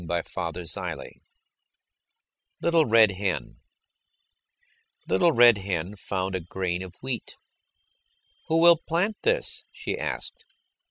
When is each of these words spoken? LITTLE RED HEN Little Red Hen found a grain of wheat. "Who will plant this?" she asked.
LITTLE 0.03 0.23
RED 2.87 3.11
HEN 3.11 3.59
Little 5.07 5.31
Red 5.31 5.59
Hen 5.59 5.95
found 5.95 6.33
a 6.33 6.39
grain 6.39 6.81
of 6.81 6.95
wheat. 7.03 7.35
"Who 8.47 8.57
will 8.57 8.77
plant 8.77 9.17
this?" 9.21 9.63
she 9.71 9.99
asked. 9.99 10.43